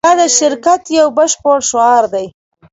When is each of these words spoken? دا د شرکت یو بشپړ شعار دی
دا 0.07 0.11
د 0.21 0.23
شرکت 0.39 0.81
یو 0.99 1.07
بشپړ 1.17 1.57
شعار 1.69 2.03
دی 2.13 2.27